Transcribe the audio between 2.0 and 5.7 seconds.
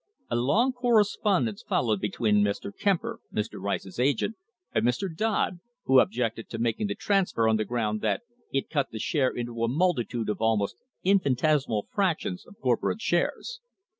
between Mr. Kemper, Mr. Rice's agent, and Mr. Dodd,